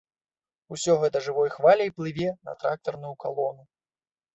Усё 0.75 0.95
гэта 1.03 1.21
жывой 1.27 1.53
хваляй 1.57 1.95
плыве 2.01 2.29
на 2.45 2.59
трактарную 2.65 3.15
калону. 3.25 3.73